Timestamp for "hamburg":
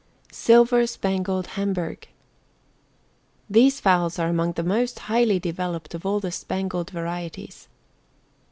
1.45-2.07